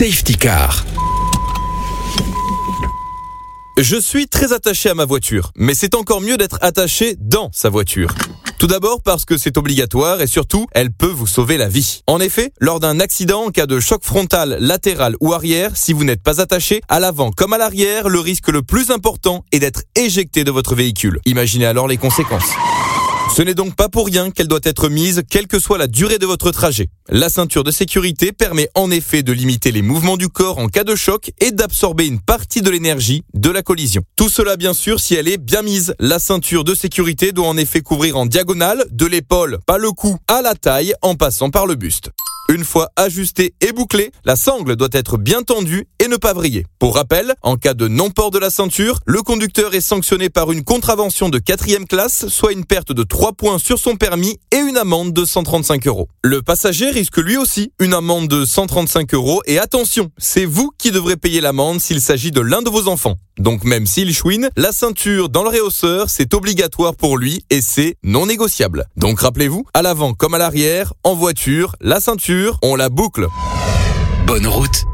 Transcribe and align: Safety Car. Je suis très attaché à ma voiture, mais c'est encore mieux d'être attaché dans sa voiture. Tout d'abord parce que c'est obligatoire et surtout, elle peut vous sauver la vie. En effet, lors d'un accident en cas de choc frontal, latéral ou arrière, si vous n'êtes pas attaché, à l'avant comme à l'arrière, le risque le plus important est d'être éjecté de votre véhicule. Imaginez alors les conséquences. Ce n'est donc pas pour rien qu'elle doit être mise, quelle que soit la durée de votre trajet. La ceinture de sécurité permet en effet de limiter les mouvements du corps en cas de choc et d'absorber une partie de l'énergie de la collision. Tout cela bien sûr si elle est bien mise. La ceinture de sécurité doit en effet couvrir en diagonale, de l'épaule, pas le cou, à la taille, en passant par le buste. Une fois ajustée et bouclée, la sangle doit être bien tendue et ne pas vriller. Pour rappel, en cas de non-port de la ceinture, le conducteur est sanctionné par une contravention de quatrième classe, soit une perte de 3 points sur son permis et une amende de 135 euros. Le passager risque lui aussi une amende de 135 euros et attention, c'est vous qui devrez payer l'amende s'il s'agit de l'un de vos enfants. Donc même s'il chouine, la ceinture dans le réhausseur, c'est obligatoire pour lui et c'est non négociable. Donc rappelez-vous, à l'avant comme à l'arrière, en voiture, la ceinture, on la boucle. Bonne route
Safety 0.00 0.34
Car. 0.34 0.86
Je 3.76 3.96
suis 4.00 4.28
très 4.28 4.54
attaché 4.54 4.88
à 4.88 4.94
ma 4.94 5.04
voiture, 5.04 5.52
mais 5.56 5.74
c'est 5.74 5.94
encore 5.94 6.22
mieux 6.22 6.38
d'être 6.38 6.56
attaché 6.62 7.16
dans 7.20 7.50
sa 7.52 7.68
voiture. 7.68 8.14
Tout 8.58 8.66
d'abord 8.66 9.02
parce 9.02 9.26
que 9.26 9.36
c'est 9.36 9.58
obligatoire 9.58 10.22
et 10.22 10.26
surtout, 10.26 10.66
elle 10.72 10.90
peut 10.90 11.04
vous 11.04 11.26
sauver 11.26 11.58
la 11.58 11.68
vie. 11.68 12.00
En 12.06 12.18
effet, 12.18 12.50
lors 12.60 12.80
d'un 12.80 12.98
accident 12.98 13.42
en 13.42 13.50
cas 13.50 13.66
de 13.66 13.78
choc 13.78 14.02
frontal, 14.02 14.56
latéral 14.58 15.16
ou 15.20 15.34
arrière, 15.34 15.76
si 15.76 15.92
vous 15.92 16.04
n'êtes 16.04 16.22
pas 16.22 16.40
attaché, 16.40 16.80
à 16.88 16.98
l'avant 16.98 17.30
comme 17.30 17.52
à 17.52 17.58
l'arrière, 17.58 18.08
le 18.08 18.20
risque 18.20 18.48
le 18.48 18.62
plus 18.62 18.90
important 18.90 19.44
est 19.52 19.58
d'être 19.58 19.82
éjecté 19.96 20.44
de 20.44 20.50
votre 20.50 20.74
véhicule. 20.74 21.20
Imaginez 21.26 21.66
alors 21.66 21.88
les 21.88 21.98
conséquences. 21.98 22.54
Ce 23.40 23.44
n'est 23.46 23.54
donc 23.54 23.74
pas 23.74 23.88
pour 23.88 24.04
rien 24.04 24.30
qu'elle 24.30 24.48
doit 24.48 24.60
être 24.64 24.90
mise, 24.90 25.22
quelle 25.30 25.46
que 25.46 25.58
soit 25.58 25.78
la 25.78 25.86
durée 25.86 26.18
de 26.18 26.26
votre 26.26 26.50
trajet. 26.50 26.88
La 27.08 27.30
ceinture 27.30 27.64
de 27.64 27.70
sécurité 27.70 28.32
permet 28.32 28.68
en 28.74 28.90
effet 28.90 29.22
de 29.22 29.32
limiter 29.32 29.72
les 29.72 29.80
mouvements 29.80 30.18
du 30.18 30.28
corps 30.28 30.58
en 30.58 30.66
cas 30.66 30.84
de 30.84 30.94
choc 30.94 31.32
et 31.40 31.50
d'absorber 31.50 32.06
une 32.06 32.20
partie 32.20 32.60
de 32.60 32.68
l'énergie 32.68 33.22
de 33.32 33.48
la 33.48 33.62
collision. 33.62 34.02
Tout 34.14 34.28
cela 34.28 34.58
bien 34.58 34.74
sûr 34.74 35.00
si 35.00 35.14
elle 35.14 35.26
est 35.26 35.38
bien 35.38 35.62
mise. 35.62 35.94
La 35.98 36.18
ceinture 36.18 36.64
de 36.64 36.74
sécurité 36.74 37.32
doit 37.32 37.48
en 37.48 37.56
effet 37.56 37.80
couvrir 37.80 38.18
en 38.18 38.26
diagonale, 38.26 38.84
de 38.90 39.06
l'épaule, 39.06 39.58
pas 39.64 39.78
le 39.78 39.90
cou, 39.90 40.18
à 40.28 40.42
la 40.42 40.54
taille, 40.54 40.92
en 41.00 41.14
passant 41.14 41.48
par 41.48 41.66
le 41.66 41.76
buste. 41.76 42.10
Une 42.50 42.64
fois 42.64 42.90
ajustée 42.96 43.54
et 43.60 43.70
bouclée, 43.70 44.10
la 44.24 44.34
sangle 44.34 44.74
doit 44.74 44.88
être 44.90 45.18
bien 45.18 45.44
tendue 45.44 45.86
et 46.00 46.08
ne 46.08 46.16
pas 46.16 46.32
vriller. 46.32 46.66
Pour 46.80 46.96
rappel, 46.96 47.34
en 47.42 47.54
cas 47.54 47.74
de 47.74 47.86
non-port 47.86 48.32
de 48.32 48.40
la 48.40 48.50
ceinture, 48.50 48.98
le 49.06 49.22
conducteur 49.22 49.72
est 49.72 49.80
sanctionné 49.80 50.30
par 50.30 50.50
une 50.50 50.64
contravention 50.64 51.28
de 51.28 51.38
quatrième 51.38 51.86
classe, 51.86 52.26
soit 52.26 52.50
une 52.50 52.64
perte 52.64 52.90
de 52.90 53.04
3 53.04 53.34
points 53.34 53.60
sur 53.60 53.78
son 53.78 53.94
permis 53.94 54.38
et 54.50 54.56
une 54.56 54.76
amende 54.78 55.12
de 55.12 55.24
135 55.24 55.86
euros. 55.86 56.08
Le 56.24 56.42
passager 56.42 56.90
risque 56.90 57.18
lui 57.18 57.36
aussi 57.36 57.72
une 57.78 57.94
amende 57.94 58.26
de 58.26 58.44
135 58.44 59.14
euros 59.14 59.42
et 59.46 59.60
attention, 59.60 60.10
c'est 60.18 60.44
vous 60.44 60.72
qui 60.76 60.90
devrez 60.90 61.16
payer 61.16 61.40
l'amende 61.40 61.78
s'il 61.78 62.00
s'agit 62.00 62.32
de 62.32 62.40
l'un 62.40 62.62
de 62.62 62.68
vos 62.68 62.88
enfants. 62.88 63.14
Donc 63.40 63.64
même 63.64 63.86
s'il 63.86 64.14
chouine, 64.14 64.50
la 64.56 64.70
ceinture 64.70 65.30
dans 65.30 65.42
le 65.42 65.48
réhausseur, 65.48 66.10
c'est 66.10 66.34
obligatoire 66.34 66.94
pour 66.94 67.16
lui 67.16 67.42
et 67.48 67.62
c'est 67.62 67.96
non 68.02 68.26
négociable. 68.26 68.84
Donc 68.96 69.20
rappelez-vous, 69.20 69.64
à 69.72 69.80
l'avant 69.80 70.12
comme 70.12 70.34
à 70.34 70.38
l'arrière, 70.38 70.92
en 71.04 71.14
voiture, 71.14 71.74
la 71.80 72.00
ceinture, 72.00 72.58
on 72.62 72.76
la 72.76 72.90
boucle. 72.90 73.26
Bonne 74.26 74.46
route 74.46 74.84